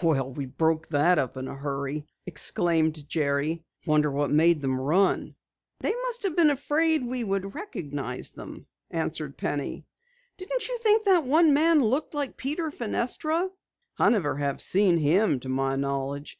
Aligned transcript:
"Well, 0.00 0.30
we 0.30 0.46
broke 0.46 0.86
that 0.90 1.18
up 1.18 1.36
in 1.36 1.48
a 1.48 1.56
hurry!" 1.56 2.06
exclaimed 2.24 3.08
Jerry. 3.08 3.64
"Wonder 3.84 4.12
what 4.12 4.30
made 4.30 4.60
them 4.62 4.78
run?" 4.80 5.34
"They 5.80 5.92
must 6.04 6.22
have 6.22 6.36
been 6.36 6.50
afraid 6.50 7.04
we 7.04 7.24
would 7.24 7.56
recognize 7.56 8.30
them," 8.30 8.66
answered 8.92 9.36
Penny. 9.36 9.84
"Didn't 10.36 10.68
you 10.68 10.78
think 10.78 11.02
that 11.06 11.24
one 11.24 11.52
man 11.52 11.80
looked 11.80 12.14
like 12.14 12.36
Peter 12.36 12.70
Fenestra?" 12.70 13.50
"I 13.98 14.08
never 14.10 14.36
have 14.36 14.60
seen 14.62 14.98
him 14.98 15.40
to 15.40 15.48
my 15.48 15.74
knowledge. 15.74 16.38